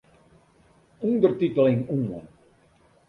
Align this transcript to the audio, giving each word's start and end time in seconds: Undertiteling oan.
Undertiteling 1.09 1.85
oan. 1.97 2.25